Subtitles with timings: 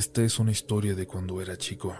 [0.00, 1.94] Esta es una historia de cuando era chico.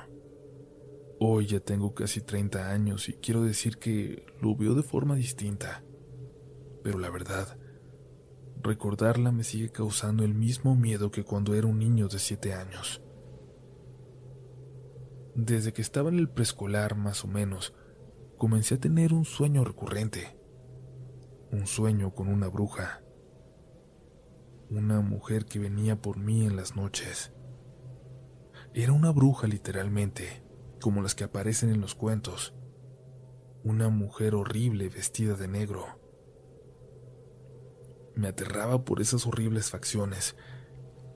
[1.19, 5.85] Hoy ya tengo casi 30 años y quiero decir que lo veo de forma distinta.
[6.83, 7.59] Pero la verdad,
[8.63, 13.03] recordarla me sigue causando el mismo miedo que cuando era un niño de 7 años.
[15.35, 17.75] Desde que estaba en el preescolar más o menos,
[18.39, 20.39] comencé a tener un sueño recurrente.
[21.53, 23.03] Un sueño con una bruja.
[24.71, 27.35] Una mujer que venía por mí en las noches.
[28.73, 30.45] Era una bruja literalmente,
[30.81, 32.55] como las que aparecen en los cuentos.
[33.65, 35.87] Una mujer horrible vestida de negro.
[38.15, 40.37] Me aterraba por esas horribles facciones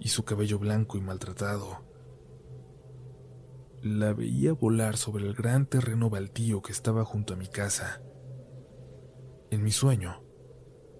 [0.00, 1.84] y su cabello blanco y maltratado.
[3.82, 8.02] La veía volar sobre el gran terreno baldío que estaba junto a mi casa.
[9.50, 10.24] En mi sueño,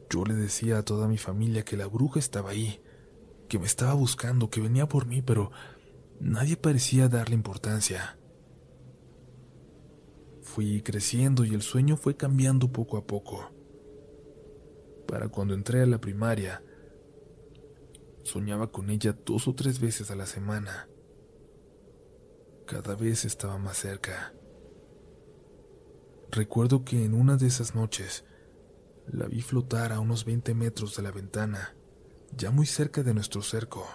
[0.09, 2.81] yo le decía a toda mi familia que la bruja estaba ahí,
[3.49, 5.51] que me estaba buscando, que venía por mí, pero
[6.21, 8.19] nadie parecía darle importancia.
[10.43, 13.51] Fui creciendo y el sueño fue cambiando poco a poco.
[15.07, 16.63] Para cuando entré a la primaria,
[18.23, 20.89] soñaba con ella dos o tres veces a la semana.
[22.67, 24.33] Cada vez estaba más cerca.
[26.31, 28.25] Recuerdo que en una de esas noches
[29.07, 31.77] la vi flotar a unos 20 metros de la ventana,
[32.37, 33.87] ya muy cerca de nuestro cerco,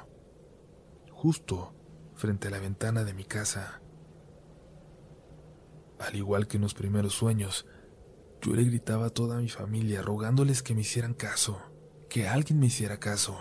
[1.11, 1.73] justo
[2.20, 3.81] frente a la ventana de mi casa.
[6.00, 7.66] Al igual que en los primeros sueños,
[8.42, 11.62] yo le gritaba a toda mi familia rogándoles que me hicieran caso,
[12.09, 13.38] que alguien me hiciera caso.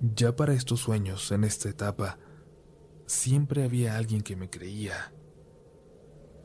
[0.00, 2.18] Ya para estos sueños, en esta etapa,
[3.06, 5.14] siempre había alguien que me creía.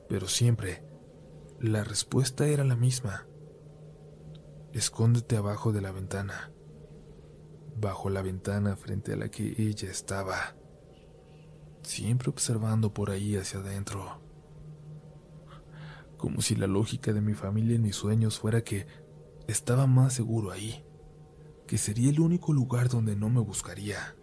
[0.10, 0.84] Pero siempre,
[1.60, 3.28] la respuesta era la misma.
[4.74, 6.51] Escóndete abajo de la ventana,
[7.82, 10.56] bajo la ventana frente a la que ella estaba,
[11.82, 14.22] siempre observando por ahí hacia adentro.
[16.18, 18.86] Como si la lógica de mi familia en mis sueños fuera que
[19.48, 20.86] estaba más seguro ahí,
[21.68, 24.16] que sería el único lugar donde no me buscaría.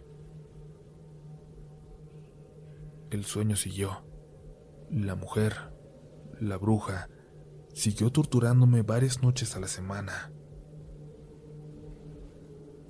[3.11, 4.05] El sueño siguió.
[4.89, 5.55] La mujer,
[6.39, 7.09] la bruja,
[7.73, 10.31] siguió torturándome varias noches a la semana.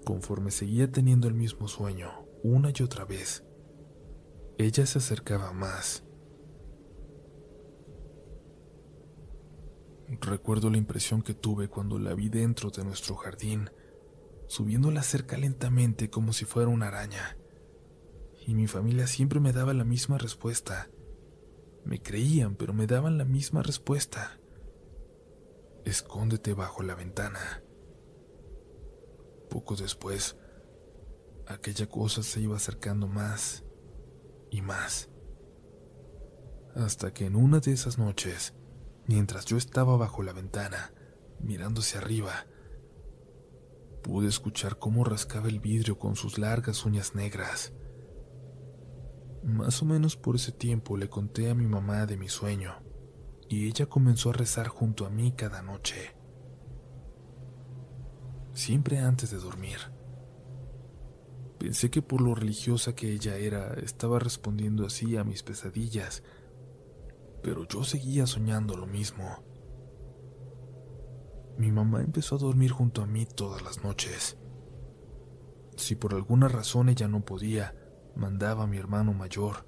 [0.09, 2.09] Conforme seguía teniendo el mismo sueño,
[2.41, 3.45] una y otra vez,
[4.57, 6.03] ella se acercaba más.
[10.19, 13.69] Recuerdo la impresión que tuve cuando la vi dentro de nuestro jardín,
[14.47, 17.37] subiendo la cerca lentamente como si fuera una araña.
[18.47, 20.89] Y mi familia siempre me daba la misma respuesta.
[21.85, 24.39] Me creían, pero me daban la misma respuesta.
[25.85, 27.61] Escóndete bajo la ventana.
[29.49, 30.35] Poco después,
[31.47, 33.63] aquella cosa se iba acercando más
[34.51, 35.09] y más.
[36.75, 38.53] Hasta que en una de esas noches,
[39.07, 40.93] mientras yo estaba bajo la ventana,
[41.39, 42.45] mirando hacia arriba,
[44.03, 47.73] pude escuchar cómo rascaba el vidrio con sus largas uñas negras.
[49.43, 52.83] Más o menos por ese tiempo le conté a mi mamá de mi sueño,
[53.47, 56.18] y ella comenzó a rezar junto a mí cada noche
[58.59, 59.77] siempre antes de dormir.
[61.57, 66.23] Pensé que por lo religiosa que ella era, estaba respondiendo así a mis pesadillas,
[67.41, 69.43] pero yo seguía soñando lo mismo.
[71.57, 74.37] Mi mamá empezó a dormir junto a mí todas las noches.
[75.75, 77.75] Si por alguna razón ella no podía,
[78.15, 79.65] mandaba a mi hermano mayor.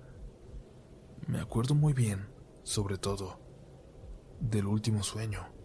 [1.28, 2.28] Me acuerdo muy bien,
[2.64, 3.40] sobre todo,
[4.40, 5.61] del último sueño.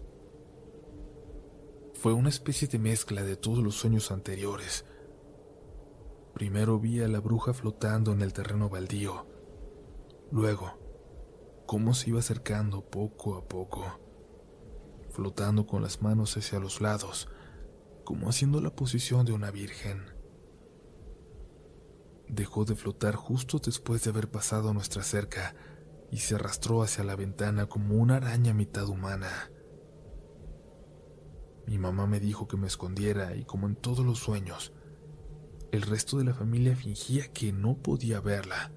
[2.01, 4.85] Fue una especie de mezcla de todos los sueños anteriores.
[6.35, 9.27] Primero vi a la bruja flotando en el terreno baldío.
[10.31, 10.79] Luego,
[11.67, 13.99] cómo se iba acercando poco a poco,
[15.11, 17.29] flotando con las manos hacia los lados,
[18.05, 20.05] como haciendo la posición de una virgen.
[22.29, 25.57] Dejó de flotar justo después de haber pasado nuestra cerca
[26.13, 29.51] y se arrastró hacia la ventana como una araña mitad humana.
[31.67, 34.73] Mi mamá me dijo que me escondiera y como en todos los sueños,
[35.73, 38.73] el resto de la familia fingía que no podía verla,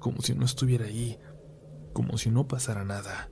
[0.00, 1.18] como si no estuviera ahí,
[1.92, 3.30] como si no pasara nada.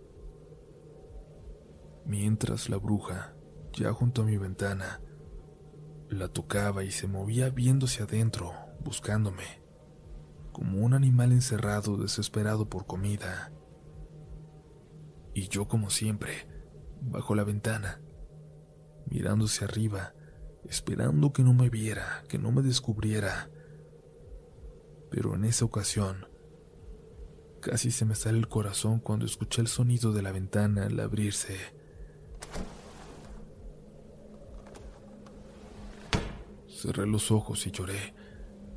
[2.07, 3.35] Mientras la bruja,
[3.73, 5.01] ya junto a mi ventana,
[6.09, 8.53] la tocaba y se movía viéndose adentro,
[8.85, 9.63] buscándome,
[10.53, 13.53] como un animal encerrado desesperado por comida.
[15.35, 16.47] Y yo como siempre,
[17.01, 18.01] bajo la ventana,
[19.07, 20.15] mirándose arriba,
[20.69, 23.51] esperando que no me viera, que no me descubriera.
[25.11, 26.27] pero en esa ocasión
[27.61, 31.57] casi se me sale el corazón cuando escuché el sonido de la ventana al abrirse.
[36.69, 38.15] Cerré los ojos y lloré,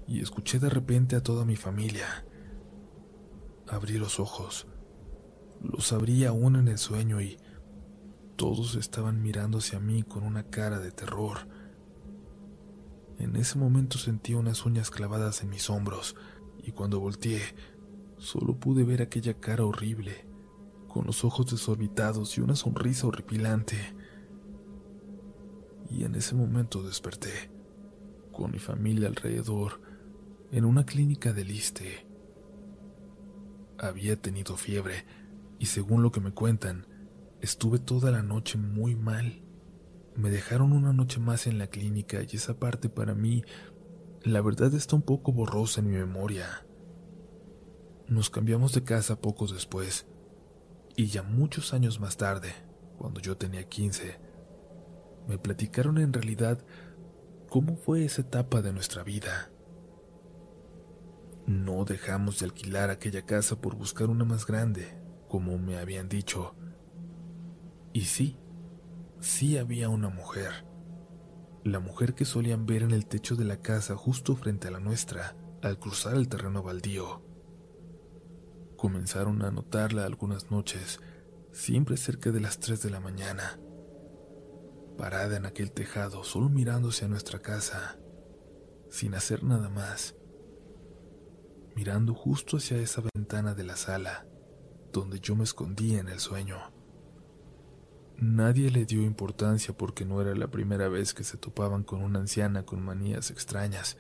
[0.08, 2.26] y escuché de repente a toda mi familia.
[3.68, 4.68] Abrí los ojos,
[5.62, 7.38] los abrí aún en el sueño y
[8.38, 11.40] todos estaban mirando hacia mí con una cara de terror.
[13.18, 16.16] En ese momento sentí unas uñas clavadas en mis hombros
[16.64, 17.42] y cuando volteé
[18.20, 20.28] solo pude ver aquella cara horrible,
[20.88, 23.96] con los ojos desorbitados y una sonrisa horripilante.
[25.90, 27.50] Y en ese momento desperté,
[28.32, 29.82] con mi familia alrededor,
[30.52, 32.08] en una clínica de Liste.
[33.80, 35.06] Había tenido fiebre
[35.58, 36.86] y según lo que me cuentan,
[37.48, 39.42] Estuve toda la noche muy mal.
[40.18, 43.42] Me dejaron una noche más en la clínica y esa parte para mí,
[44.22, 46.66] la verdad está un poco borrosa en mi memoria.
[48.10, 50.08] Nos cambiamos de casa poco después
[50.98, 52.52] y ya muchos años más tarde,
[52.98, 54.20] cuando yo tenía 15,
[55.30, 56.66] me platicaron en realidad
[57.48, 59.54] cómo fue esa etapa de nuestra vida.
[61.46, 66.54] No dejamos de alquilar aquella casa por buscar una más grande, como me habían dicho,
[67.94, 68.38] y sí,
[69.20, 70.66] sí había una mujer.
[71.64, 74.80] La mujer que solían ver en el techo de la casa justo frente a la
[74.80, 77.22] nuestra, al cruzar el terreno baldío.
[78.78, 81.00] Comenzaron a notarla algunas noches,
[81.52, 83.60] siempre cerca de las 3 de la mañana,
[84.98, 87.98] parada en aquel tejado, solo mirándose a nuestra casa,
[88.90, 90.16] sin hacer nada más,
[91.76, 94.28] mirando justo hacia esa ventana de la sala,
[94.94, 96.77] donde yo me escondía en el sueño.
[98.20, 102.18] Nadie le dio importancia porque no era la primera vez que se topaban con una
[102.18, 103.96] anciana con manías extrañas.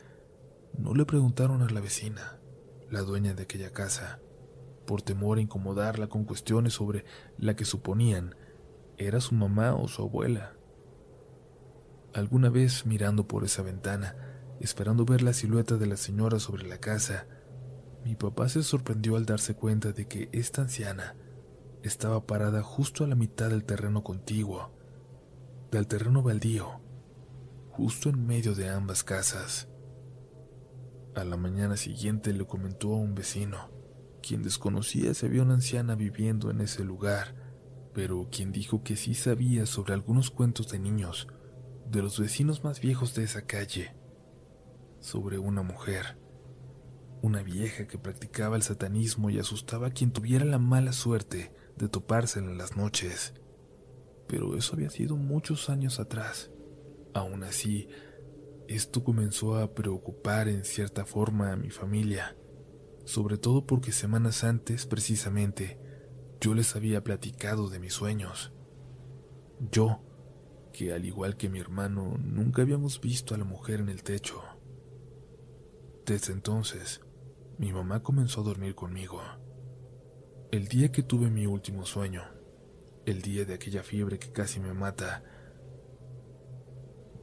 [0.76, 2.40] No le preguntaron a la vecina,
[2.90, 4.20] la dueña de aquella casa,
[4.88, 7.06] por temor a incomodarla con cuestiones sobre
[7.38, 8.36] la que suponían
[8.98, 10.54] era su mamá o su abuela.
[12.16, 14.16] Alguna vez mirando por esa ventana,
[14.60, 17.28] esperando ver la silueta de la señora sobre la casa,
[18.04, 21.16] mi papá se sorprendió al darse cuenta de que esta anciana
[21.84, 24.72] estaba parada justo a la mitad del terreno contiguo,
[25.72, 26.82] del terreno baldío,
[27.70, 29.70] justo en medio de ambas casas.
[31.16, 33.70] A la mañana siguiente le comentó a un vecino,
[34.22, 37.36] quien desconocía si había una anciana viviendo en ese lugar,
[37.94, 41.28] pero quien dijo que sí sabía sobre algunos cuentos de niños,
[41.90, 43.96] de los vecinos más viejos de esa calle,
[45.00, 46.20] sobre una mujer,
[47.22, 51.90] una vieja que practicaba el satanismo y asustaba a quien tuviera la mala suerte de
[51.90, 53.34] topársela en las noches.
[54.28, 56.52] Pero eso había sido muchos años atrás.
[57.14, 57.88] Aún así,
[58.68, 62.36] esto comenzó a preocupar en cierta forma a mi familia,
[63.06, 65.80] sobre todo porque semanas antes, precisamente,
[66.42, 68.52] yo les había platicado de mis sueños.
[69.72, 70.02] Yo,
[70.74, 74.44] que al igual que mi hermano, nunca habíamos visto a la mujer en el techo.
[76.06, 77.02] Desde entonces,
[77.58, 79.22] mi mamá comenzó a dormir conmigo.
[80.50, 82.24] El día que tuve mi último sueño,
[83.06, 85.22] el día de aquella fiebre que casi me mata,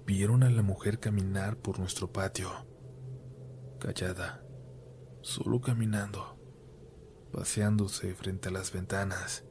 [0.05, 2.51] vieron a la mujer caminar por nuestro patio,
[3.81, 4.45] callada,
[5.23, 6.39] solo caminando,
[7.33, 9.45] paseándose frente a las ventanas.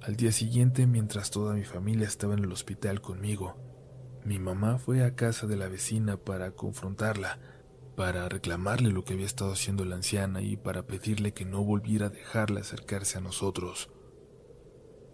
[0.00, 3.56] Al día siguiente, mientras toda mi familia estaba en el hospital conmigo,
[4.24, 7.40] mi mamá fue a casa de la vecina para confrontarla
[7.96, 12.06] para reclamarle lo que había estado haciendo la anciana y para pedirle que no volviera
[12.06, 13.90] a dejarla acercarse a nosotros.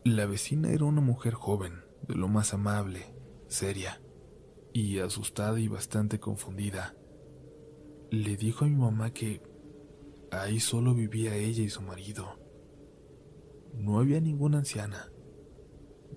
[0.04, 3.14] La vecina era una mujer joven, de lo más amable,
[3.48, 4.00] seria,
[4.72, 6.96] y asustada y bastante confundida.
[8.10, 9.42] Le dijo a mi mamá que
[10.30, 12.38] ahí solo vivía ella y su marido.
[13.74, 15.12] No había ninguna anciana,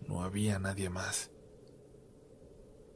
[0.07, 1.32] no había nadie más.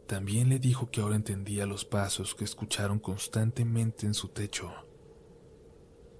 [0.08, 4.72] También le dijo que ahora entendía los pasos que escucharon constantemente en su techo.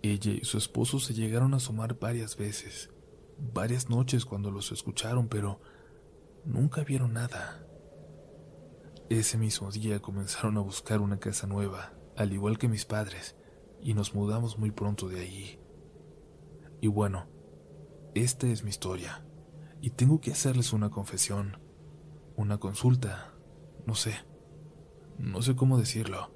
[0.02, 2.90] Ella y su esposo se llegaron a asomar varias veces,
[3.38, 5.62] varias noches cuando los escucharon, pero
[6.44, 7.66] nunca vieron nada.
[9.10, 13.38] Ese mismo día comenzaron a buscar una casa nueva, al igual que mis padres,
[13.82, 15.60] y nos mudamos muy pronto de allí.
[16.82, 17.30] Y bueno,
[18.16, 19.26] esta es mi historia,
[19.80, 21.58] y tengo que hacerles una confesión,
[22.36, 23.37] una consulta
[23.88, 24.16] no sé.
[25.18, 26.30] No sé cómo decirlo.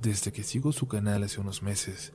[0.00, 2.12] Desde que sigo su canal hace unos meses,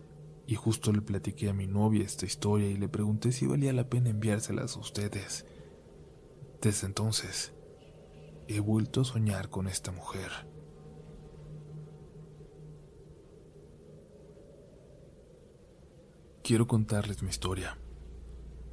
[0.48, 3.90] y justo le platiqué a mi novia esta historia y le pregunté si valía la
[3.90, 5.46] pena enviárselas a ustedes.
[6.62, 7.54] Desde entonces,
[8.48, 10.32] he vuelto a soñar con esta mujer.
[16.44, 17.78] Quiero contarles mi historia,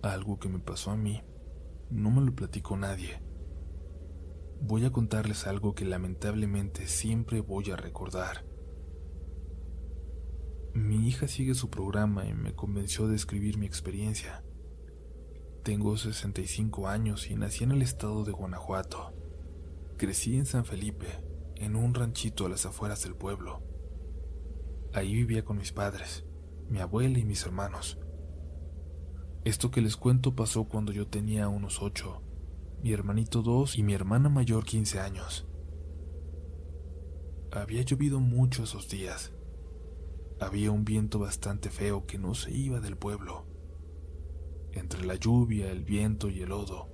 [0.03, 1.25] algo que me pasó a mí.
[1.91, 3.26] No me lo platicó nadie.
[4.61, 8.45] Voy a contarles algo que lamentablemente siempre voy a recordar.
[10.75, 14.45] Mi hija sigue su programa y me convenció de escribir mi experiencia.
[15.63, 19.15] Tengo 65 años y nací en el estado de Guanajuato.
[19.97, 21.07] Crecí en San Felipe,
[21.57, 23.63] en un ranchito a las afueras del pueblo.
[24.93, 26.25] Ahí vivía con mis padres,
[26.69, 27.99] mi abuela y mis hermanos.
[29.45, 32.23] Esto que les cuento pasó cuando yo tenía unos 8,
[32.83, 35.47] mi hermanito 2 y mi hermana mayor 15 años.
[37.53, 39.33] Había llovido mucho esos días.
[40.41, 43.47] Había un viento bastante feo que no se iba del pueblo
[44.79, 46.89] entre la lluvia, el viento y el lodo.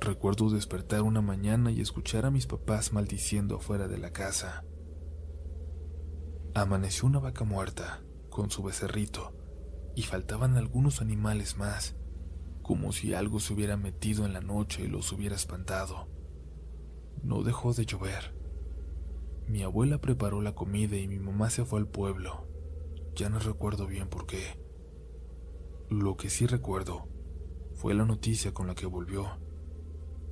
[0.00, 4.64] Recuerdo despertar una mañana y escuchar a mis papás maldiciendo afuera de la casa.
[6.54, 9.34] Amaneció una vaca muerta, con su becerrito,
[9.94, 11.96] y faltaban algunos animales más,
[12.68, 16.06] como si algo se hubiera metido en la noche y los hubiera espantado.
[17.22, 18.34] No dejó de llover.
[19.46, 22.46] Mi abuela preparó la comida y mi mamá se fue al pueblo.
[23.14, 24.60] Ya no recuerdo bien por qué.
[25.88, 27.08] Lo que sí recuerdo
[27.72, 29.38] fue la noticia con la que volvió.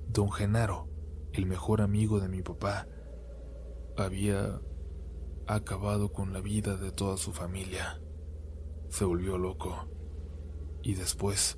[0.07, 0.90] Don Genaro,
[1.33, 2.87] el mejor amigo de mi papá,
[3.97, 4.61] había
[5.47, 7.99] acabado con la vida de toda su familia.
[8.90, 9.88] Se volvió loco.
[10.83, 11.57] Y después,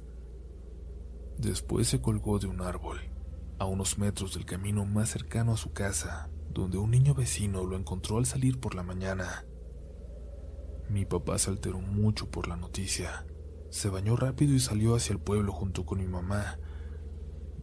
[1.39, 3.01] después se colgó de un árbol,
[3.59, 7.77] a unos metros del camino más cercano a su casa, donde un niño vecino lo
[7.77, 9.45] encontró al salir por la mañana.
[10.89, 13.27] Mi papá se alteró mucho por la noticia.
[13.71, 16.59] Se bañó rápido y salió hacia el pueblo junto con mi mamá.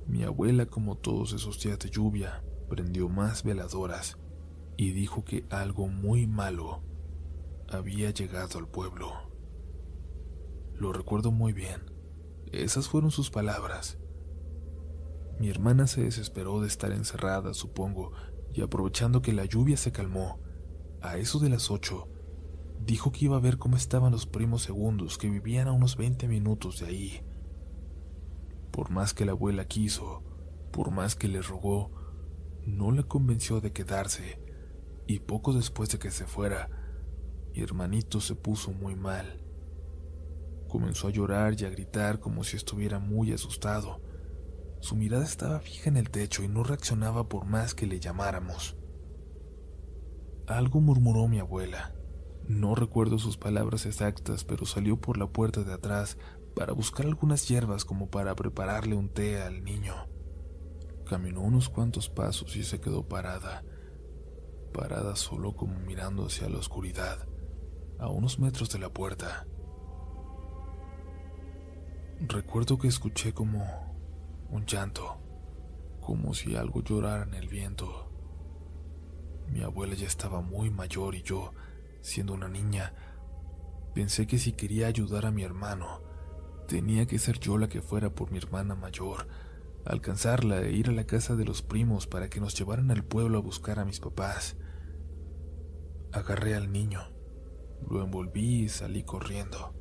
[0.08, 4.18] Mi abuela, como todos esos días de lluvia, prendió más veladoras
[4.78, 6.84] y dijo que algo muy malo
[7.68, 9.12] había llegado al pueblo.
[10.76, 11.95] Lo recuerdo muy bien.
[12.64, 13.98] Esas fueron sus palabras.
[15.40, 18.14] Mi hermana se desesperó de estar encerrada, supongo,
[18.54, 20.40] y aprovechando que la lluvia se calmó,
[21.02, 22.08] a eso de las ocho,
[22.80, 26.30] dijo que iba a ver cómo estaban los primos segundos que vivían a unos 20
[26.30, 27.22] minutos de ahí.
[28.72, 30.24] Por más que la abuela quiso,
[30.72, 31.92] por más que le rogó,
[32.66, 34.40] no la convenció de quedarse,
[35.08, 36.70] y poco después de que se fuera,
[37.54, 39.45] mi hermanito se puso muy mal.
[40.68, 44.02] Comenzó a llorar y a gritar como si estuviera muy asustado.
[44.80, 48.76] Su mirada estaba fija en el techo y no reaccionaba por más que le llamáramos.
[50.48, 51.96] Algo murmuró mi abuela.
[52.48, 56.18] No recuerdo sus palabras exactas, pero salió por la puerta de atrás
[56.56, 59.96] para buscar algunas hierbas como para prepararle un té al niño.
[61.06, 63.64] Caminó unos cuantos pasos y se quedó parada,
[64.74, 67.28] parada solo como mirando hacia la oscuridad,
[68.00, 69.48] a unos metros de la puerta.
[72.22, 73.64] Recuerdo que escuché como
[74.50, 75.18] un llanto,
[76.02, 78.12] como si algo llorara en el viento.
[79.50, 81.54] Mi abuela ya estaba muy mayor y yo
[82.06, 82.94] Siendo una niña,
[83.96, 86.04] pensé que si quería ayudar a mi hermano,
[86.68, 89.28] tenía que ser yo la que fuera por mi hermana mayor,
[89.86, 93.40] alcanzarla e ir a la casa de los primos para que nos llevaran al pueblo
[93.40, 94.56] a buscar a mis papás.
[96.12, 97.02] Agarré al niño,
[97.90, 99.75] lo envolví y salí corriendo.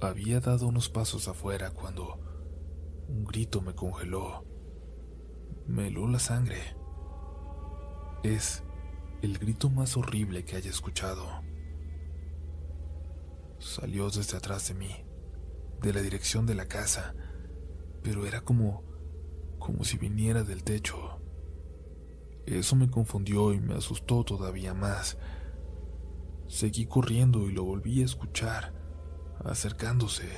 [0.00, 2.20] Había dado unos pasos afuera cuando
[3.08, 4.44] un grito me congeló.
[5.66, 6.76] Me heló la sangre.
[8.22, 8.62] Es
[9.22, 11.26] el grito más horrible que haya escuchado.
[13.58, 15.04] Salió desde atrás de mí,
[15.82, 17.14] de la dirección de la casa,
[18.02, 18.84] pero era como
[19.58, 21.20] como si viniera del techo.
[22.46, 25.18] Eso me confundió y me asustó todavía más.
[26.46, 28.72] Seguí corriendo y lo volví a escuchar,
[29.44, 30.28] acercándose.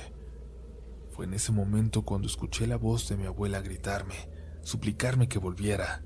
[1.11, 4.15] Fue en ese momento cuando escuché la voz de mi abuela gritarme,
[4.61, 6.03] suplicarme que volviera.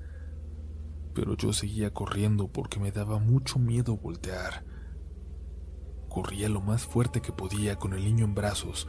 [1.14, 4.64] Pero yo seguía corriendo porque me daba mucho miedo voltear.
[6.08, 8.88] Corría lo más fuerte que podía con el niño en brazos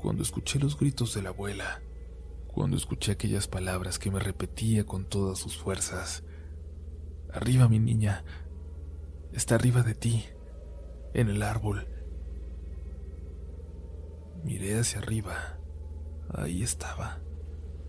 [0.00, 1.82] cuando escuché los gritos de la abuela,
[2.46, 6.24] cuando escuché aquellas palabras que me repetía con todas sus fuerzas.
[7.32, 8.24] Arriba, mi niña,
[9.32, 10.24] está arriba de ti,
[11.12, 11.86] en el árbol.
[14.44, 15.58] Miré hacia arriba.
[16.32, 17.20] Ahí estaba,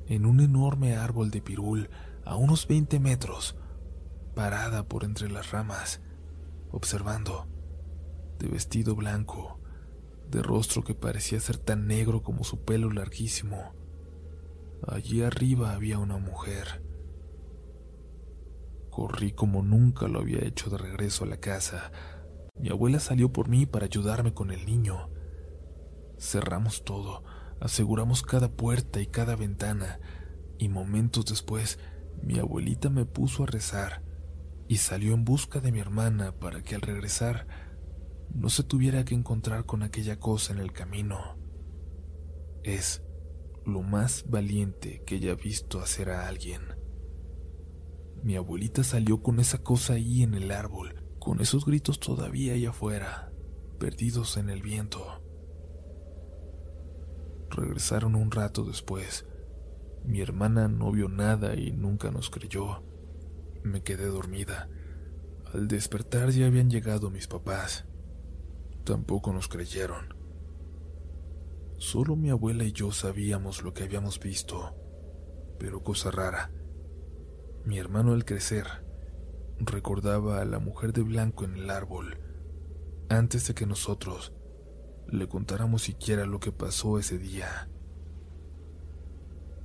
[0.08, 1.90] en un enorme árbol de pirul,
[2.26, 3.56] a unos 20 metros,
[4.36, 6.02] parada por entre las ramas,
[6.72, 7.48] observando
[8.40, 9.60] de vestido blanco,
[10.30, 13.74] de rostro que parecía ser tan negro como su pelo larguísimo.
[14.88, 16.84] Allí arriba había una mujer.
[18.90, 21.92] Corrí como nunca lo había hecho de regreso a la casa.
[22.60, 25.10] Mi abuela salió por mí para ayudarme con el niño.
[26.22, 27.24] Cerramos todo,
[27.60, 30.00] aseguramos cada puerta y cada ventana,
[30.60, 31.80] y momentos después
[32.22, 34.04] mi abuelita me puso a rezar
[34.68, 37.48] y salió en busca de mi hermana para que al regresar
[38.36, 41.40] no se tuviera que encontrar con aquella cosa en el camino.
[42.62, 43.02] Es
[43.66, 46.62] lo más valiente que haya visto hacer a alguien.
[48.22, 52.68] Mi abuelita salió con esa cosa ahí en el árbol, con esos gritos todavía ahí
[52.68, 53.34] afuera,
[53.80, 55.21] perdidos en el viento.
[57.52, 59.26] Regresaron un rato después.
[60.06, 62.84] Mi hermana no vio nada y nunca nos creyó.
[63.64, 64.70] Me quedé dormida.
[65.54, 67.86] Al despertar ya habían llegado mis papás.
[68.86, 70.16] Tampoco nos creyeron.
[71.78, 74.76] Solo mi abuela y yo sabíamos lo que habíamos visto,
[75.60, 76.52] pero cosa rara.
[77.66, 78.66] Mi hermano al crecer
[79.60, 82.18] recordaba a la mujer de blanco en el árbol
[83.10, 84.32] antes de que nosotros
[85.12, 87.70] le contáramos siquiera lo que pasó ese día.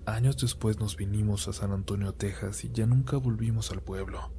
[0.04, 4.32] Años después nos vinimos a San Antonio, Texas y ya nunca volvimos al pueblo.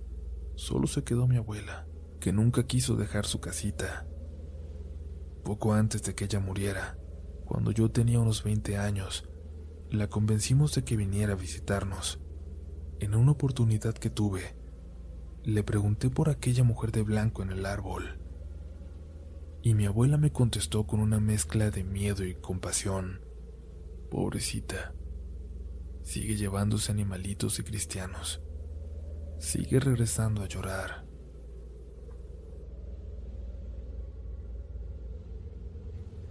[0.55, 1.87] Solo se quedó mi abuela,
[2.19, 4.05] que nunca quiso dejar su casita.
[5.43, 6.97] Poco antes de que ella muriera,
[7.45, 9.29] cuando yo tenía unos 20 años,
[9.89, 12.19] la convencimos de que viniera a visitarnos.
[12.99, 14.57] En una oportunidad que tuve,
[15.43, 18.26] le pregunté por aquella mujer de blanco en el árbol
[19.67, 23.19] y mi abuela me contestó con una mezcla de miedo y compasión.
[24.09, 24.93] Pobrecita,
[26.03, 28.41] sigue llevándose animalitos y cristianos.
[29.39, 31.05] Sigue regresando a llorar.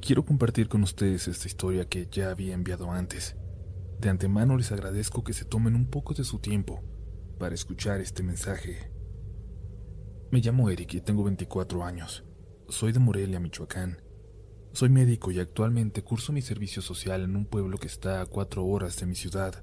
[0.00, 3.36] Quiero compartir con ustedes esta historia que ya había enviado antes.
[4.00, 6.82] De antemano les agradezco que se tomen un poco de su tiempo
[7.38, 8.90] para escuchar este mensaje.
[10.30, 12.25] Me llamo Eric y tengo 24 años.
[12.68, 14.02] Soy de Morelia, Michoacán.
[14.72, 18.64] Soy médico y actualmente curso mi servicio social en un pueblo que está a cuatro
[18.64, 19.62] horas de mi ciudad.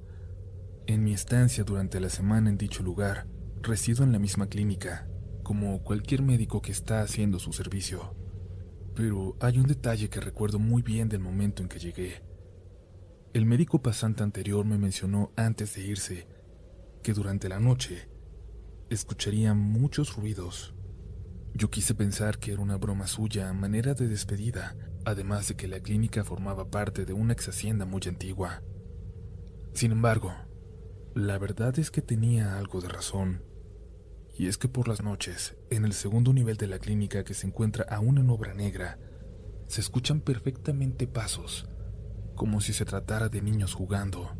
[0.87, 3.27] En mi estancia durante la semana en dicho lugar,
[3.61, 5.05] resido en la misma clínica,
[5.43, 8.15] como cualquier médico que está haciendo su servicio.
[8.95, 12.23] Pero hay un detalle que recuerdo muy bien del momento en que llegué.
[13.33, 16.27] El médico pasante anterior me mencionó antes de irse
[17.03, 18.07] que durante la noche
[18.89, 20.73] escucharía muchos ruidos
[21.55, 25.67] yo quise pensar que era una broma suya a manera de despedida, además de que
[25.67, 28.63] la clínica formaba parte de una ex hacienda muy antigua.
[29.73, 30.33] Sin embargo,
[31.13, 33.43] la verdad es que tenía algo de razón.
[34.35, 37.45] Y es que por las noches, en el segundo nivel de la clínica que se
[37.45, 38.97] encuentra aún en obra negra,
[39.67, 41.67] se escuchan perfectamente pasos,
[42.35, 44.35] como si se tratara de niños jugando.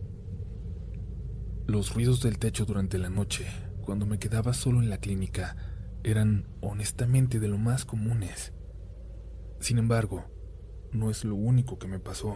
[1.67, 3.45] Los ruidos del techo durante la noche,
[3.83, 5.72] cuando me quedaba solo en la clínica,
[6.03, 8.53] eran honestamente de lo más comunes.
[9.59, 10.25] Sin embargo,
[10.91, 12.35] no es lo único que me pasó.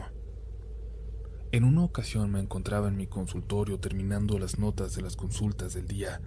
[1.52, 5.88] En una ocasión me encontraba en mi consultorio terminando las notas de las consultas del
[5.88, 6.22] día.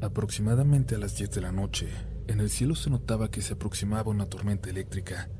[0.00, 1.88] Aproximadamente a las 10 de la noche,
[2.26, 5.30] en el cielo se notaba que se aproximaba una tormenta eléctrica,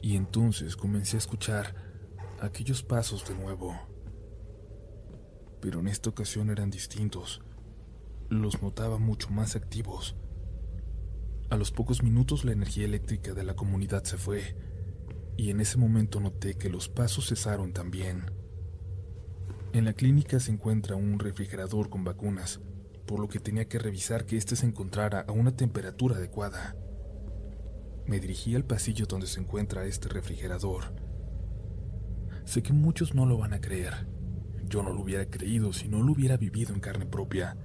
[0.00, 1.74] y entonces comencé a escuchar
[2.40, 3.76] aquellos pasos de nuevo.
[5.60, 7.40] Pero en esta ocasión eran distintos
[8.40, 10.16] los notaba mucho más activos.
[11.50, 14.56] A los pocos minutos la energía eléctrica de la comunidad se fue,
[15.36, 18.30] y en ese momento noté que los pasos cesaron también.
[19.74, 22.60] En la clínica se encuentra un refrigerador con vacunas,
[23.06, 26.76] por lo que tenía que revisar que éste se encontrara a una temperatura adecuada.
[28.06, 30.94] Me dirigí al pasillo donde se encuentra este refrigerador.
[32.44, 34.06] Sé que muchos no lo van a creer.
[34.64, 37.56] Yo no lo hubiera creído si no lo hubiera vivido en carne propia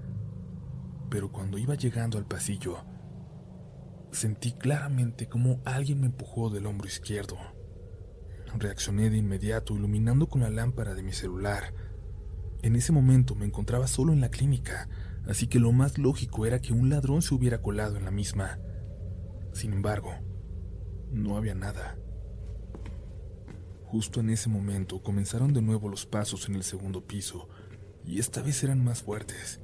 [1.10, 2.84] pero cuando iba llegando al pasillo,
[4.12, 7.38] sentí claramente como alguien me empujó del hombro izquierdo.
[8.58, 11.74] Reaccioné de inmediato, iluminando con la lámpara de mi celular.
[12.62, 14.90] En ese momento me encontraba solo en la clínica,
[15.28, 18.60] así que lo más lógico era que un ladrón se hubiera colado en la misma.
[19.54, 20.14] Sin embargo,
[21.12, 21.98] no había nada.
[23.86, 27.48] Justo en ese momento comenzaron de nuevo los pasos en el segundo piso,
[28.04, 29.62] y esta vez eran más fuertes.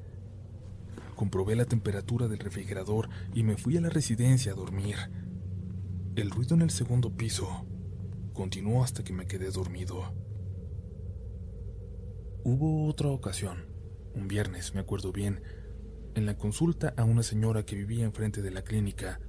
[1.23, 4.97] Comprobé la temperatura del refrigerador y me fui a la residencia a dormir.
[6.17, 7.65] El ruido en el segundo piso
[8.33, 10.13] continuó hasta que me quedé dormido.
[12.43, 13.67] Hubo otra ocasión,
[14.13, 15.41] un viernes, me acuerdo bien,
[16.13, 19.21] en la consulta a una señora que vivía enfrente de la clínica,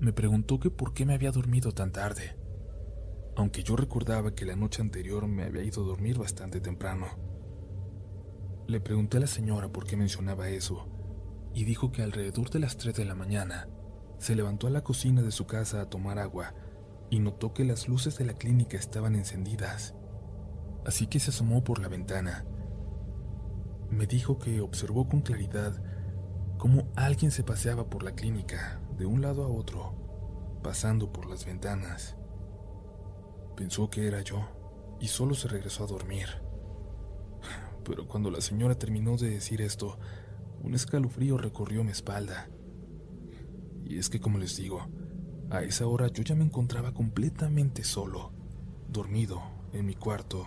[0.00, 2.36] me preguntó que por qué me había dormido tan tarde,
[3.36, 7.06] aunque yo recordaba que la noche anterior me había ido a dormir bastante temprano.
[8.68, 11.01] Le pregunté a la señora por qué mencionaba eso,
[11.54, 13.68] y dijo que alrededor de las 3 de la mañana
[14.18, 16.54] se levantó a la cocina de su casa a tomar agua
[17.10, 19.94] y notó que las luces de la clínica estaban encendidas,
[20.86, 22.44] así que se asomó por la ventana.
[23.90, 25.82] Me dijo que observó con claridad
[26.56, 31.44] cómo alguien se paseaba por la clínica, de un lado a otro, pasando por las
[31.44, 32.16] ventanas.
[33.56, 34.48] Pensó que era yo
[35.00, 36.28] y solo se regresó a dormir.
[37.84, 39.98] Pero cuando la señora terminó de decir esto,
[40.62, 42.48] un escalofrío recorrió mi espalda.
[43.84, 44.86] Y es que, como les digo,
[45.50, 48.32] a esa hora yo ya me encontraba completamente solo,
[48.88, 50.46] dormido en mi cuarto.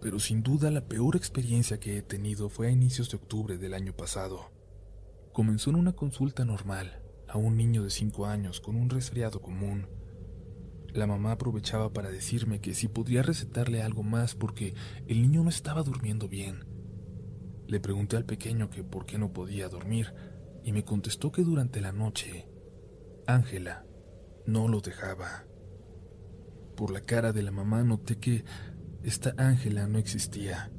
[0.00, 3.74] Pero sin duda la peor experiencia que he tenido fue a inicios de octubre del
[3.74, 4.50] año pasado.
[5.32, 9.86] Comenzó en una consulta normal a un niño de 5 años con un resfriado común.
[10.92, 14.74] La mamá aprovechaba para decirme que si podría recetarle algo más porque
[15.06, 16.75] el niño no estaba durmiendo bien.
[17.68, 20.12] Le pregunté al pequeño que por qué no podía dormir
[20.62, 22.48] y me contestó que durante la noche
[23.26, 23.84] Ángela
[24.46, 25.44] no lo dejaba.
[26.76, 28.44] Por la cara de la mamá noté que
[29.02, 30.70] esta Ángela no existía,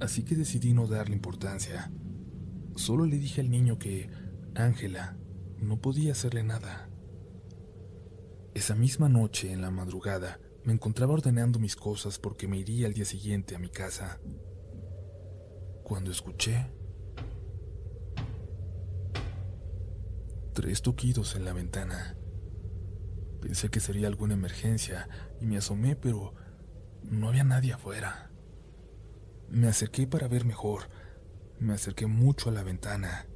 [0.00, 1.92] así que decidí no darle importancia.
[2.76, 4.10] Solo le dije al niño que
[4.54, 5.16] Ángela
[5.60, 6.88] no podía hacerle nada.
[8.54, 12.92] Esa misma noche, en la madrugada, me encontraba ordenando mis cosas porque me iría al
[12.92, 14.20] día siguiente a mi casa.
[15.92, 16.72] Cuando escuché
[20.54, 22.16] tres toquidos en la ventana.
[23.42, 25.06] Pensé que sería alguna emergencia
[25.38, 26.32] y me asomé, pero
[27.02, 28.30] no había nadie afuera.
[29.50, 30.88] Me acerqué para ver mejor.
[31.58, 33.26] Me acerqué mucho a la ventana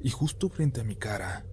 [0.00, 1.46] y justo frente a mi cara.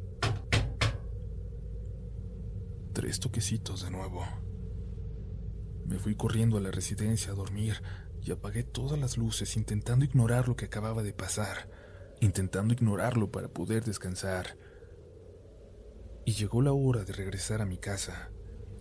[2.94, 4.24] Tres toquecitos de nuevo.
[5.88, 7.82] Me fui corriendo a la residencia a dormir
[8.26, 11.70] y apagué todas las luces intentando ignorar lo que acababa de pasar,
[12.20, 14.58] intentando ignorarlo para poder descansar
[16.26, 18.32] y llegó la hora de regresar a mi casa,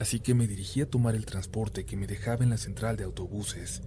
[0.01, 3.05] así que me dirigí a tomar el transporte que me dejaba en la central de
[3.05, 3.83] autobuses.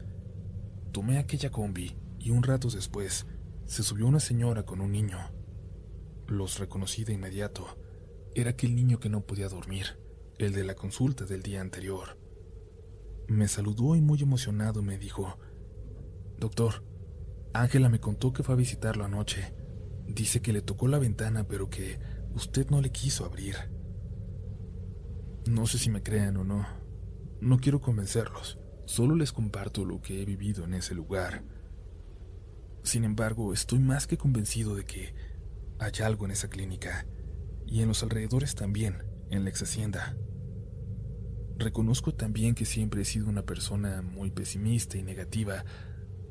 [0.91, 3.26] Tomé aquella combi y un rato después
[3.65, 5.17] se subió una señora con un niño.
[6.28, 7.78] Los reconocí de inmediato.
[8.36, 9.98] Era aquel niño que no podía dormir,
[10.38, 12.17] el de la consulta del día anterior.
[13.28, 15.39] Me saludó y muy emocionado me dijo,
[16.39, 16.84] Doctor,
[17.54, 19.54] Ángela me contó que fue a visitarlo anoche.
[20.08, 22.00] Dice que le tocó la ventana, pero que
[22.34, 23.56] usted no le quiso abrir.
[25.47, 26.65] No sé si me crean o no.
[27.41, 28.60] No quiero convencerlos.
[28.86, 31.43] Solo les comparto lo que he vivido en ese lugar.
[32.84, 35.13] Sin embargo, estoy más que convencido de que
[35.80, 37.06] hay algo en esa clínica
[37.65, 40.15] y en los alrededores también, en la ex hacienda.
[41.58, 45.65] Reconozco también que siempre he sido una persona muy pesimista y negativa,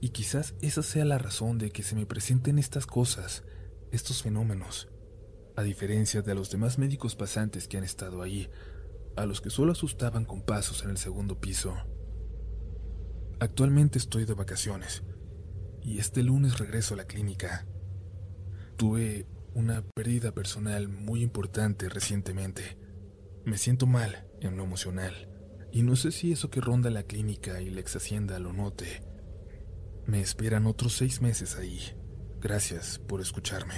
[0.00, 3.44] y quizás esa sea la razón de que se me presenten estas cosas,
[3.90, 4.88] estos fenómenos
[5.56, 8.48] a diferencia de los demás médicos pasantes que han estado ahí,
[9.16, 11.74] a los que solo asustaban con pasos en el segundo piso.
[13.40, 15.02] Actualmente estoy de vacaciones
[15.82, 17.66] y este lunes regreso a la clínica.
[18.76, 22.76] Tuve una pérdida personal muy importante recientemente.
[23.46, 25.30] Me siento mal en lo emocional
[25.72, 29.02] y no sé si eso que ronda la clínica y la ex hacienda lo note.
[30.06, 31.80] Me esperan otros seis meses ahí.
[32.40, 33.74] Gracias por escucharme.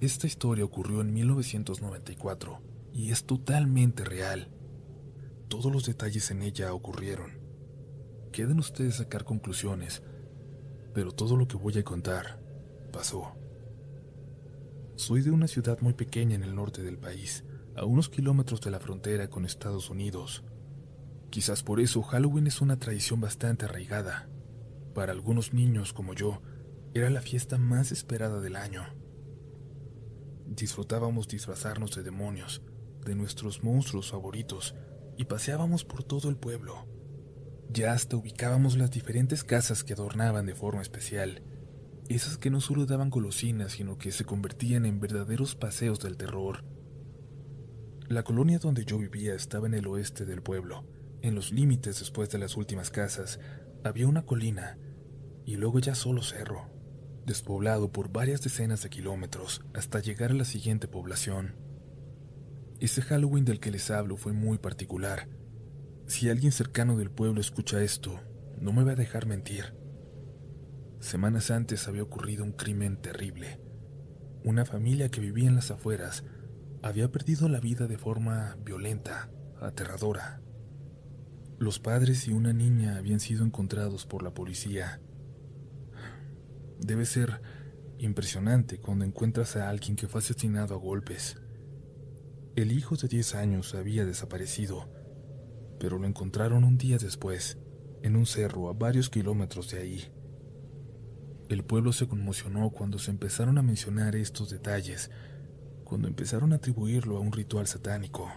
[0.00, 2.62] Esta historia ocurrió en 1994
[2.94, 4.48] y es totalmente real.
[5.48, 7.32] Todos los detalles en ella ocurrieron.
[8.32, 10.02] Queden ustedes sacar conclusiones,
[10.94, 12.40] pero todo lo que voy a contar
[12.90, 13.34] pasó.
[14.96, 17.44] Soy de una ciudad muy pequeña en el norte del país,
[17.76, 20.42] a unos kilómetros de la frontera con Estados Unidos.
[21.30, 24.28] Quizás por eso Halloween es una tradición bastante arraigada.
[24.94, 26.40] Para algunos niños como yo,
[26.94, 28.82] era la fiesta más esperada del año.
[30.46, 32.62] Disfrutábamos disfrazarnos de demonios,
[33.04, 34.74] de nuestros monstruos favoritos,
[35.16, 36.86] y paseábamos por todo el pueblo.
[37.70, 41.42] Ya hasta ubicábamos las diferentes casas que adornaban de forma especial,
[42.08, 46.64] esas que no solo daban golosinas, sino que se convertían en verdaderos paseos del terror.
[48.08, 50.84] La colonia donde yo vivía estaba en el oeste del pueblo.
[51.22, 53.40] En los límites después de las últimas casas
[53.84, 54.78] había una colina
[55.44, 56.78] y luego ya solo cerro
[57.28, 61.56] despoblado por varias decenas de kilómetros hasta llegar a la siguiente población.
[62.80, 65.28] Ese Halloween del que les hablo fue muy particular.
[66.06, 68.18] Si alguien cercano del pueblo escucha esto,
[68.58, 69.74] no me va a dejar mentir.
[71.00, 73.60] Semanas antes había ocurrido un crimen terrible.
[74.42, 76.24] Una familia que vivía en las afueras
[76.82, 80.40] había perdido la vida de forma violenta, aterradora.
[81.58, 85.00] Los padres y una niña habían sido encontrados por la policía
[86.78, 87.40] Debe ser
[87.98, 91.36] impresionante cuando encuentras a alguien que fue asesinado a golpes.
[92.54, 94.88] El hijo de 10 años había desaparecido,
[95.80, 97.58] pero lo encontraron un día después,
[98.02, 100.12] en un cerro a varios kilómetros de ahí.
[101.48, 105.10] El pueblo se conmocionó cuando se empezaron a mencionar estos detalles,
[105.84, 108.30] cuando empezaron a atribuirlo a un ritual satánico.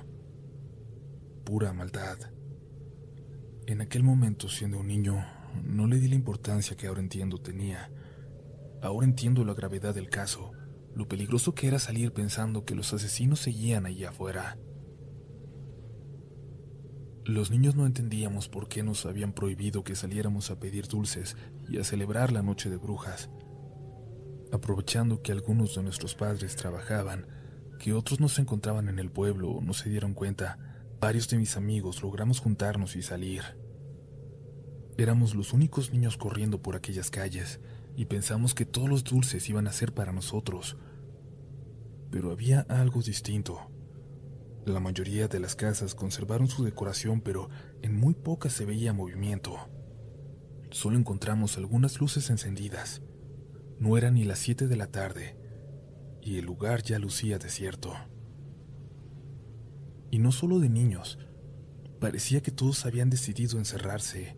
[1.44, 2.18] Pura maldad.
[3.72, 5.26] En aquel momento, siendo un niño,
[5.64, 7.90] no le di la importancia que ahora entiendo tenía.
[8.82, 10.52] Ahora entiendo la gravedad del caso,
[10.94, 14.58] lo peligroso que era salir pensando que los asesinos seguían allí afuera.
[17.24, 21.38] Los niños no entendíamos por qué nos habían prohibido que saliéramos a pedir dulces
[21.70, 23.30] y a celebrar la noche de brujas.
[24.52, 27.26] Aprovechando que algunos de nuestros padres trabajaban,
[27.80, 30.60] que otros no se encontraban en el pueblo o no se dieron cuenta,
[31.00, 33.61] varios de mis amigos logramos juntarnos y salir.
[34.98, 37.60] Éramos los únicos niños corriendo por aquellas calles
[37.96, 40.78] y pensamos que todos los dulces iban a ser para nosotros.
[42.10, 43.72] Pero había algo distinto.
[44.66, 47.50] La mayoría de las casas conservaron su decoración, pero
[47.82, 49.58] en muy pocas se veía movimiento.
[50.70, 53.02] Solo encontramos algunas luces encendidas.
[53.80, 55.36] No eran ni las siete de la tarde,
[56.22, 57.94] y el lugar ya lucía desierto.
[60.12, 61.18] Y no solo de niños,
[62.00, 64.38] parecía que todos habían decidido encerrarse.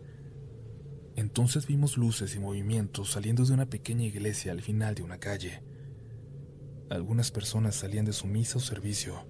[1.16, 5.62] Entonces vimos luces y movimientos saliendo de una pequeña iglesia al final de una calle.
[6.90, 9.26] Algunas personas salían de su misa o servicio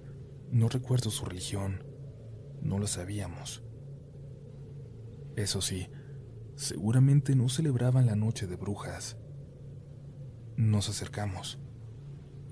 [0.51, 1.83] no recuerdo su religión,
[2.61, 3.63] no lo sabíamos.
[5.35, 5.89] Eso sí,
[6.55, 9.17] seguramente no celebraban la noche de brujas.
[10.55, 11.59] Nos acercamos.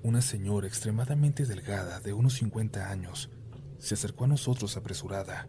[0.02, 3.30] Una señora extremadamente delgada, de unos 50 años,
[3.78, 5.48] se acercó a nosotros apresurada.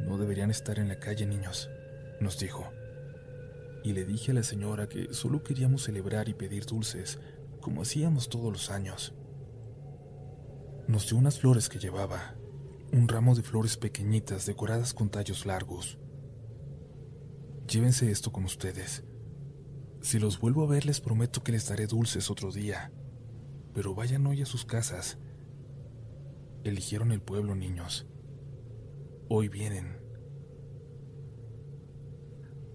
[0.00, 1.70] No deberían estar en la calle, niños,
[2.20, 2.70] nos dijo.
[3.84, 7.18] Y le dije a la señora que solo queríamos celebrar y pedir dulces,
[7.60, 9.14] como hacíamos todos los años.
[10.86, 12.34] Nos dio unas flores que llevaba,
[12.92, 15.98] un ramo de flores pequeñitas decoradas con tallos largos.
[17.68, 19.04] Llévense esto con ustedes.
[20.00, 22.92] Si los vuelvo a ver les prometo que les daré dulces otro día,
[23.74, 25.18] pero vayan hoy a sus casas.
[26.64, 28.06] Eligieron el pueblo, niños.
[29.28, 30.07] Hoy vienen.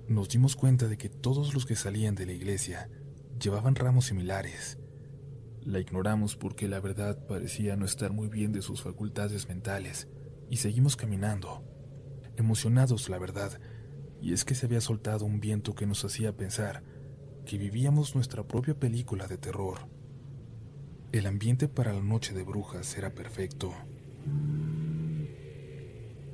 [0.08, 2.90] Nos dimos cuenta de que todos los que salían de la iglesia
[3.40, 4.78] llevaban ramos similares
[5.66, 10.08] la ignoramos porque la verdad parecía no estar muy bien de sus facultades mentales
[10.50, 11.64] y seguimos caminando,
[12.36, 13.60] emocionados la verdad,
[14.22, 16.84] y es que se había soltado un viento que nos hacía pensar
[17.46, 19.88] que vivíamos nuestra propia película de terror.
[21.12, 23.74] El ambiente para la noche de brujas era perfecto.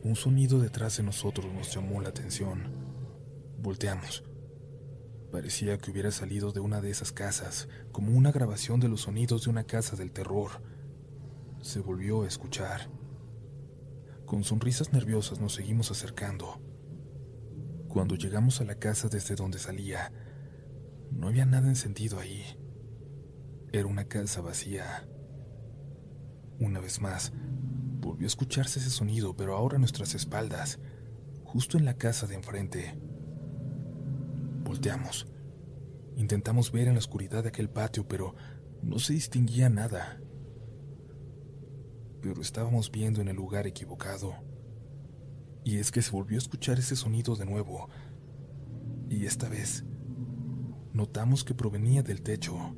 [0.04, 2.79] Un sonido detrás de nosotros nos llamó la atención.
[3.62, 4.24] Volteamos
[5.32, 9.44] Parecía que hubiera salido de una de esas casas, como una grabación de los sonidos
[9.44, 10.64] de una casa del terror.
[11.62, 12.90] Se volvió a escuchar.
[14.26, 16.60] Con sonrisas nerviosas nos seguimos acercando.
[17.90, 20.12] Cuando llegamos a la casa desde donde salía,
[21.12, 22.44] no había nada encendido ahí.
[23.72, 25.08] Era una casa vacía.
[26.60, 27.34] Una vez más,
[28.00, 30.80] volvió a escucharse ese sonido, pero ahora a nuestras espaldas,
[31.44, 33.00] justo en la casa de enfrente.
[34.64, 35.28] Volteamos.
[36.16, 38.36] Intentamos ver en la oscuridad de aquel patio, pero
[38.82, 40.22] no se distinguía nada.
[42.22, 44.36] Pero estábamos viendo en el lugar equivocado.
[45.64, 47.90] Y es que se volvió a escuchar ese sonido de nuevo.
[49.10, 49.86] Y esta vez
[50.94, 52.76] notamos que provenía del techo,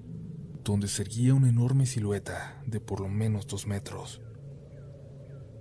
[0.63, 4.21] donde se erguía una enorme silueta de por lo menos dos metros.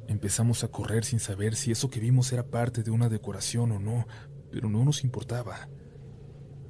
[0.07, 3.79] Empezamos a correr sin saber si eso que vimos era parte de una decoración o
[3.79, 4.07] no,
[4.51, 5.69] pero no nos importaba.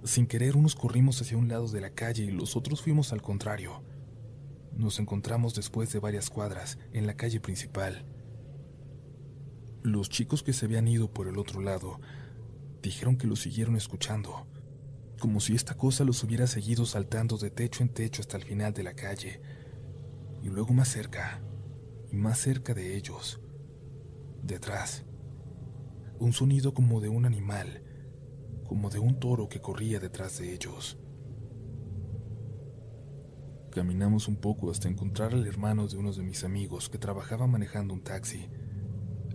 [0.04, 3.20] Sin querer, unos corrimos hacia un lado de la calle y los otros fuimos al
[3.20, 3.82] contrario.
[4.74, 8.06] Nos encontramos después de varias cuadras en la calle principal.
[9.82, 12.00] Los chicos que se habían ido por el otro lado
[12.82, 14.46] dijeron que lo siguieron escuchando,
[15.18, 18.72] como si esta cosa los hubiera seguido saltando de techo en techo hasta el final
[18.72, 19.42] de la calle,
[20.42, 21.42] y luego más cerca,
[22.10, 23.38] y más cerca de ellos,
[24.42, 25.04] detrás,
[26.18, 27.82] un sonido como de un animal
[28.70, 30.96] como de un toro que corría detrás de ellos.
[33.72, 37.94] Caminamos un poco hasta encontrar al hermano de uno de mis amigos que trabajaba manejando
[37.94, 38.48] un taxi.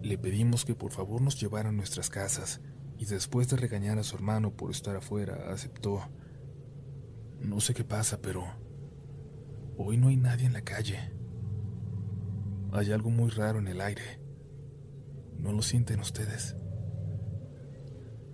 [0.01, 2.61] Le pedimos que por favor nos llevara a nuestras casas
[2.97, 5.99] y después de regañar a su hermano por estar afuera, aceptó.
[7.41, 8.45] No sé qué pasa, pero
[9.77, 11.11] hoy no hay nadie en la calle.
[12.71, 14.21] Hay algo muy raro en el aire.
[15.37, 16.55] ¿No lo sienten ustedes?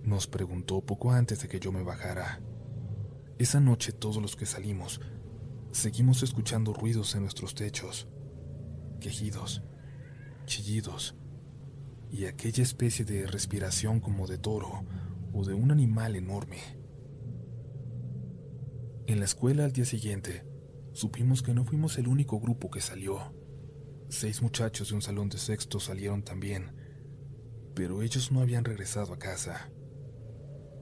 [0.04, 2.40] Nos preguntó poco antes de que yo me bajara.
[3.38, 5.00] Esa noche todos los que salimos
[5.70, 8.08] seguimos escuchando ruidos en nuestros techos,
[9.00, 9.62] quejidos,
[10.44, 11.14] chillidos
[12.10, 14.84] y aquella especie de respiración como de toro
[15.32, 16.58] o de un animal enorme.
[19.06, 20.44] En la escuela al día siguiente,
[20.92, 23.34] supimos que no fuimos el único grupo que salió.
[24.08, 26.76] Seis muchachos de un salón de sexto salieron también,
[27.74, 29.70] pero ellos no habían regresado a casa.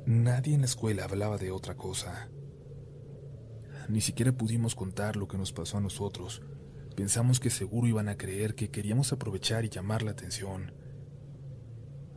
[0.06, 2.30] Nadie en la escuela hablaba de otra cosa.
[3.88, 6.42] Ni siquiera pudimos contar lo que nos pasó a nosotros.
[6.96, 10.72] Pensamos que seguro iban a creer que queríamos aprovechar y llamar la atención.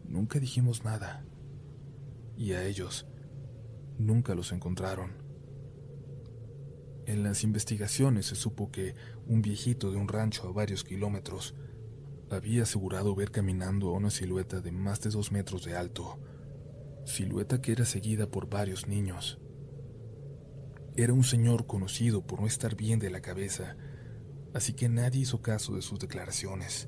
[0.05, 1.25] Nunca dijimos nada.
[2.37, 3.07] Y a ellos
[3.97, 5.23] nunca los encontraron.
[7.05, 8.95] En las investigaciones se supo que
[9.27, 11.53] un viejito de un rancho a varios kilómetros
[12.29, 16.19] había asegurado ver caminando a una silueta de más de dos metros de alto,
[17.05, 19.39] silueta que era seguida por varios niños.
[20.95, 23.75] Era un señor conocido por no estar bien de la cabeza,
[24.53, 26.87] así que nadie hizo caso de sus declaraciones.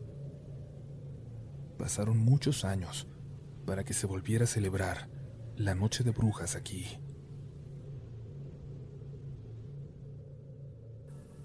[1.78, 3.08] Pasaron muchos años
[3.66, 5.10] para que se volviera a celebrar
[5.56, 7.00] la Noche de Brujas aquí.